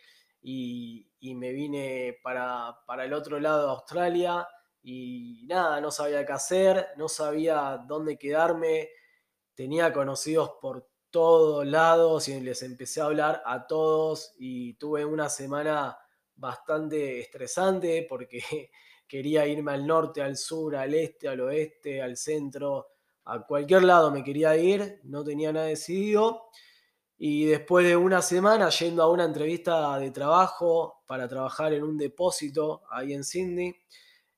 [0.43, 4.49] y, me vine para, para, el otro lado de Australia
[4.83, 8.89] y nada, no sabía qué hacer, no sabía dónde quedarme.
[9.55, 15.29] Tenía conocidos por todos lados y les empecé a hablar a todos y tuve una
[15.29, 15.97] semana
[16.35, 18.41] bastante estresante porque
[19.15, 22.89] quería irme al norte, al sur, al este, al oeste, al centro,
[23.27, 26.47] a cualquier lado me quería ir, no tenía nada decidido.
[27.17, 31.97] Y después de una semana yendo a una entrevista de trabajo para trabajar en un
[31.97, 33.77] depósito ahí en Sydney,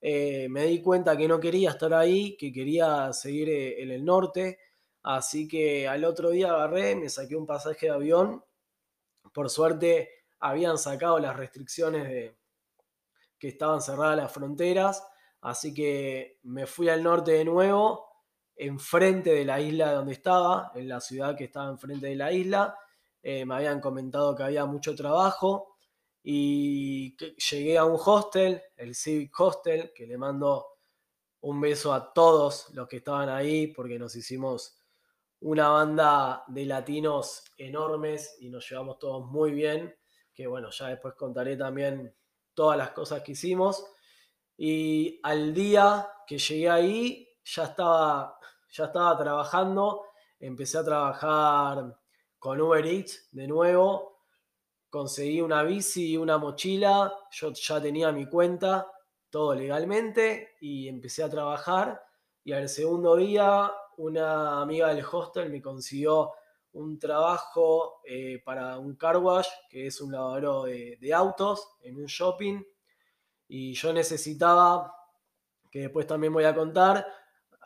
[0.02, 4.04] eh, me di cuenta que no quería estar ahí, que quería seguir eh, en el
[4.04, 4.58] norte.
[5.04, 8.44] Así que al otro día agarré, me saqué un pasaje de avión.
[9.32, 12.36] Por suerte habían sacado las restricciones de
[13.38, 15.06] que estaban cerradas las fronteras,
[15.40, 18.06] así que me fui al norte de nuevo,
[18.56, 22.78] enfrente de la isla donde estaba, en la ciudad que estaba enfrente de la isla.
[23.22, 25.76] Eh, me habían comentado que había mucho trabajo
[26.22, 30.66] y llegué a un hostel, el Civic Hostel, que le mando
[31.40, 34.82] un beso a todos los que estaban ahí porque nos hicimos
[35.40, 39.94] una banda de latinos enormes y nos llevamos todos muy bien
[40.36, 42.14] que bueno, ya después contaré también
[42.56, 43.86] todas las cosas que hicimos.
[44.56, 48.36] Y al día que llegué ahí, ya estaba,
[48.70, 50.02] ya estaba trabajando,
[50.40, 51.96] empecé a trabajar
[52.38, 54.22] con Uber Eats de nuevo,
[54.90, 58.90] conseguí una bici y una mochila, yo ya tenía mi cuenta,
[59.30, 62.02] todo legalmente, y empecé a trabajar.
[62.42, 66.32] Y al segundo día, una amiga del hostel me consiguió
[66.76, 72.06] un trabajo eh, para un car wash, que es un lavadero de, autos en un
[72.06, 72.62] shopping,
[73.48, 74.92] y yo necesitaba
[75.70, 77.06] que después también voy a contar.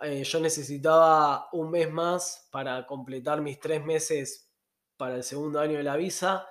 [0.02, 4.50] Eh, yo necesitaba un mes más para completar mis tres meses
[4.96, 6.46] para el segundo año de la visa.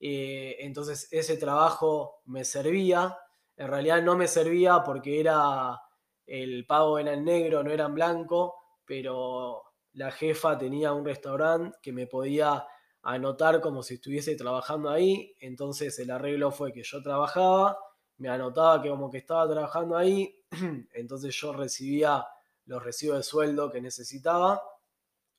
[0.00, 3.18] Eh, entonces ese trabajo me servía.
[3.56, 5.80] En realidad no me servía porque era
[6.26, 11.78] el pago era en negro, no era en blanco, pero la jefa tenía un restaurante
[11.82, 12.66] que me podía
[13.02, 15.34] anotar como si estuviese trabajando ahí.
[15.40, 17.78] Entonces el arreglo fue que yo trabajaba,
[18.18, 20.44] me anotaba que como que estaba trabajando ahí,
[20.92, 22.26] entonces yo recibía
[22.66, 24.62] los recibos de sueldo que necesitaba,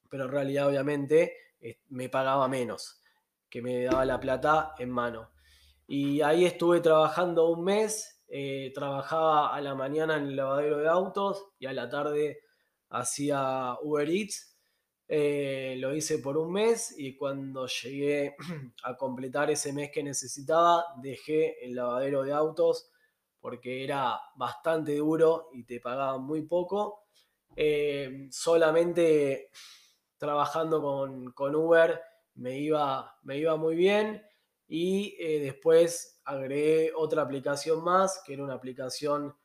[0.09, 1.33] pero en realidad obviamente
[1.89, 3.01] me pagaba menos,
[3.49, 5.29] que me daba la plata en mano.
[5.87, 10.87] Y ahí estuve trabajando un mes, eh, trabajaba a la mañana en el lavadero de
[10.87, 12.41] autos y a la tarde
[12.89, 14.55] hacía Uber Eats.
[15.11, 18.35] Eh, lo hice por un mes y cuando llegué
[18.83, 22.91] a completar ese mes que necesitaba, dejé el lavadero de autos
[23.39, 27.05] porque era bastante duro y te pagaban muy poco.
[27.55, 29.49] Eh, solamente
[30.17, 30.81] trabajando
[31.33, 32.01] con, Uber
[32.35, 34.23] me iba, me iba muy bien
[34.67, 39.35] y eh, después agregué otra aplicación más, que era una aplicación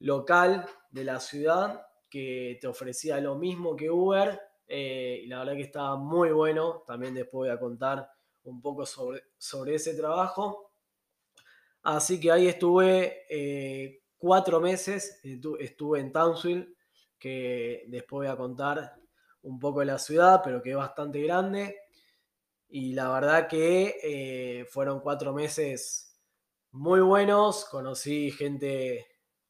[0.00, 5.54] local de la ciudad que te ofrecía lo mismo que Uber eh, y la verdad
[5.54, 6.84] que estaba muy bueno.
[6.86, 8.08] También después voy a contar
[8.44, 10.72] un poco sobre, sobre ese trabajo.
[11.82, 16.74] Así que ahí estuve eh, cuatro meses, estuve en Townsville,
[17.18, 18.94] que después voy a contar
[19.42, 21.76] un poco de la ciudad, pero que es bastante grande.
[22.68, 26.20] Y la verdad que eh, fueron cuatro meses
[26.72, 29.06] muy buenos, conocí gente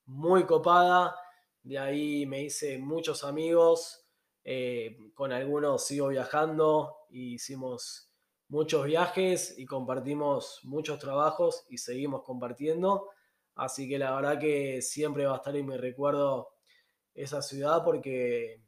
[0.07, 1.17] muy copada,
[1.63, 4.07] de ahí me hice muchos amigos,
[4.45, 8.11] eh, con algunos sigo viajando, hicimos
[8.49, 13.11] muchos viajes y compartimos muchos trabajos y seguimos compartiendo.
[13.55, 16.49] Así que la verdad que siempre va a estar en mi recuerdo
[17.15, 18.63] esa ciudad porque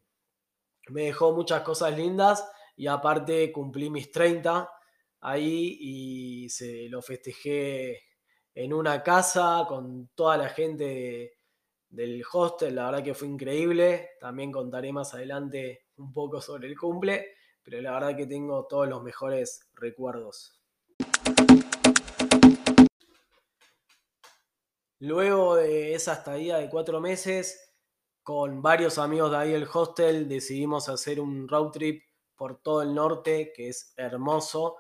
[0.88, 4.70] me dejó muchas cosas lindas y aparte cumplí mis 30
[5.20, 8.02] ahí y se lo festejé
[8.54, 11.39] en una casa con toda la gente
[11.90, 16.78] del hostel, la verdad que fue increíble, también contaré más adelante un poco sobre el
[16.78, 20.56] cumple, pero la verdad que tengo todos los mejores recuerdos.
[25.00, 27.74] Luego de esa estadía de cuatro meses,
[28.22, 32.04] con varios amigos de ahí del hostel decidimos hacer un road trip
[32.36, 34.76] por todo el norte, que es hermoso.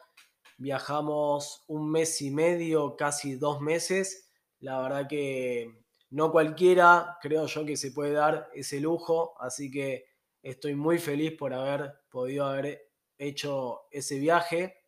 [0.58, 4.30] Viajamos un mes y medio, casi dos meses.
[4.60, 10.06] La verdad que no cualquiera, creo yo que se puede dar ese lujo, así que
[10.42, 14.78] estoy muy feliz por haber podido haber hecho ese viaje.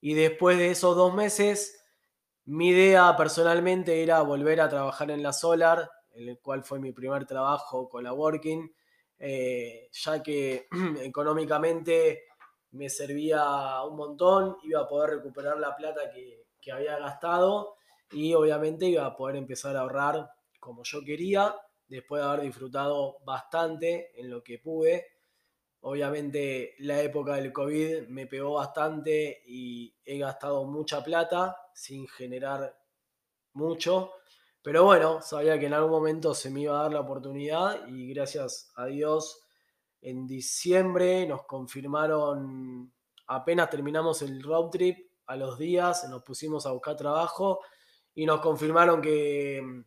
[0.00, 1.84] Y después de esos dos meses,
[2.46, 7.26] mi idea personalmente era volver a trabajar en la Solar, el cual fue mi primer
[7.26, 8.72] trabajo con la Working,
[9.18, 10.66] eh, ya que
[11.02, 12.24] económicamente
[12.72, 17.76] me servía un montón, iba a poder recuperar la plata que, que había gastado
[18.10, 20.30] y obviamente iba a poder empezar a ahorrar
[20.60, 21.54] como yo quería,
[21.88, 25.06] después de haber disfrutado bastante en lo que pude.
[25.80, 32.78] Obviamente la época del COVID me pegó bastante y he gastado mucha plata sin generar
[33.54, 34.12] mucho.
[34.62, 38.12] Pero bueno, sabía que en algún momento se me iba a dar la oportunidad y
[38.12, 39.40] gracias a Dios
[40.02, 42.92] en diciembre nos confirmaron,
[43.26, 47.60] apenas terminamos el road trip, a los días nos pusimos a buscar trabajo
[48.14, 49.84] y nos confirmaron que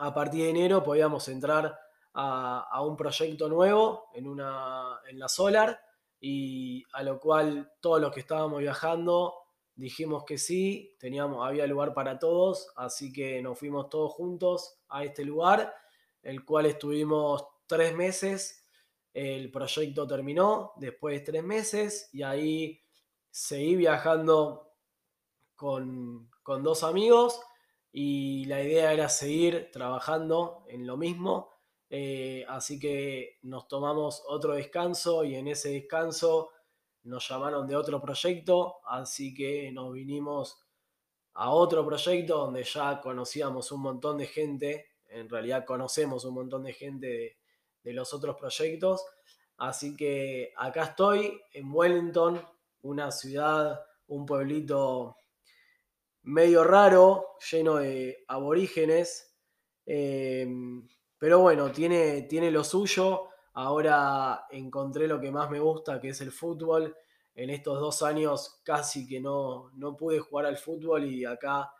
[0.00, 1.78] a partir de enero podíamos entrar
[2.14, 5.78] a, un proyecto nuevo en, una, en la Solar
[6.18, 9.34] y a lo cual todos los que estábamos viajando
[9.74, 15.04] dijimos que sí, teníamos, había lugar para todos, así que nos fuimos todos juntos a
[15.04, 15.74] este lugar,
[16.22, 18.66] el cual estuvimos tres meses,
[19.12, 22.82] el proyecto terminó después de tres meses y ahí
[23.30, 24.72] seguí viajando
[25.56, 27.40] con, con dos amigos
[27.92, 31.50] y la idea era seguir trabajando en lo mismo,
[31.88, 36.50] eh, así que nos tomamos otro descanso y en ese descanso
[37.02, 40.58] nos llamaron de otro proyecto, así que nos vinimos
[41.34, 46.62] a otro proyecto donde ya conocíamos un montón de gente, en realidad conocemos un montón
[46.62, 47.38] de gente
[47.82, 49.04] de, los otros proyectos,
[49.56, 52.40] así que acá estoy en Wellington,
[52.82, 55.16] una ciudad, un pueblito
[56.22, 59.36] medio raro, lleno de aborígenes,
[59.86, 60.86] em,
[61.18, 63.28] pero bueno, tiene, tiene lo suyo.
[63.54, 66.96] Ahora encontré lo que más me gusta, que es el fútbol.
[67.34, 71.70] En estos dos años casi que no, no pude jugar al fútbol y acá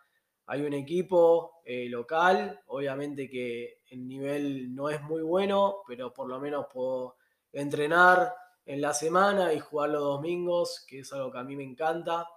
[0.45, 6.27] hay un equipo eh, local, obviamente que el nivel no es muy bueno, pero por
[6.27, 7.15] lo menos puedo
[7.53, 8.33] entrenar
[8.65, 12.27] en la semana y jugar los domingos, que es algo que a mí me encanta.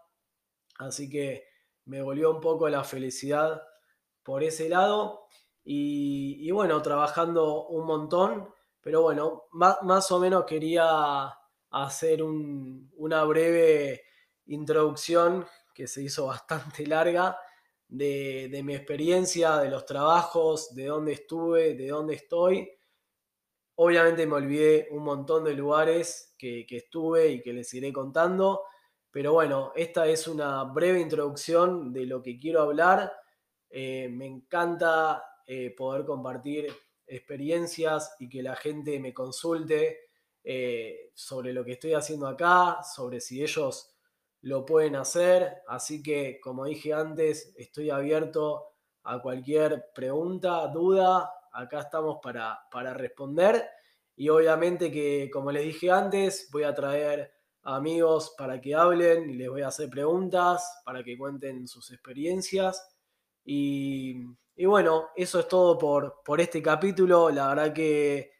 [0.79, 1.45] Así que
[1.87, 3.63] me volvió un poco la felicidad
[4.23, 5.27] por ese lado.
[5.65, 11.33] Y, bueno, trabajando un montón, pero bueno, más, o menos quería
[11.71, 14.03] hacer una breve
[14.47, 17.39] introducción que se hizo bastante larga
[17.89, 22.71] de, mi experiencia, de los trabajos, de dónde estuve, de dónde estoy.
[23.77, 28.63] Obviamente me olvidé un montón de lugares que, estuve y que les iré contando,
[29.15, 33.13] pero bueno, esta es una breve introducción de lo que quiero hablar.
[33.71, 36.67] Eh, me encanta eh, poder compartir
[37.07, 40.09] experiencias y que la gente me consulte
[40.43, 43.95] eh, sobre lo que estoy haciendo acá, sobre si ellos
[44.41, 45.59] lo pueden hacer.
[45.69, 48.71] Así que, como dije antes, estoy abierto
[49.05, 51.33] a cualquier pregunta, duda.
[51.53, 53.65] Acá estamos para, para responder.
[54.17, 57.33] Y obviamente que, como les dije antes, voy a traer
[57.65, 62.87] amigos para que hablen y les voy a hacer preguntas, para que cuenten sus experiencias.
[63.45, 64.23] Y,
[64.65, 67.31] bueno, eso es todo por, por este capítulo.
[67.31, 68.33] La verdad que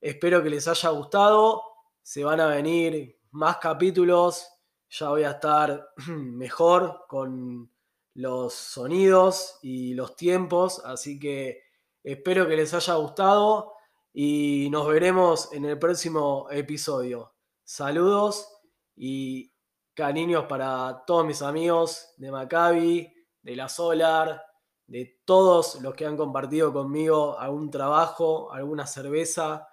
[0.00, 1.62] espero que les haya gustado.
[2.02, 4.50] Se van a venir más capítulos
[4.98, 7.70] ya voy a estar mejor con
[8.14, 11.64] los sonidos y los tiempos, así que
[12.04, 13.72] espero que les haya gustado
[14.12, 17.34] y nos veremos en el próximo episodio.
[17.64, 18.53] Saludos
[18.96, 19.52] y
[19.94, 24.42] cariños para todos mis amigos de Maccabi, de la Solar,
[24.86, 29.68] de todos los que han compartido conmigo algún trabajo, alguna cerveza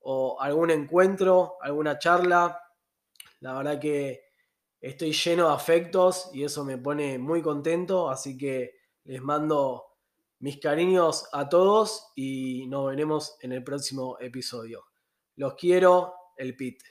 [0.00, 2.60] o algún encuentro, alguna charla.
[3.40, 4.24] La verdad que
[4.80, 9.86] estoy lleno de afectos y eso me pone muy contento, así que les mando
[10.40, 14.84] mis cariños a todos y nos veremos en el próximo episodio.
[15.36, 16.82] Los quiero, el Pit.